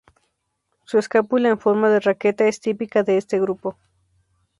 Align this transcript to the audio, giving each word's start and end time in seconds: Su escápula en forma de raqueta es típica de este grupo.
Su 0.83 0.97
escápula 0.97 1.49
en 1.49 1.59
forma 1.59 1.91
de 1.91 1.99
raqueta 1.99 2.47
es 2.47 2.59
típica 2.59 3.03
de 3.03 3.19
este 3.19 3.39
grupo. 3.39 3.77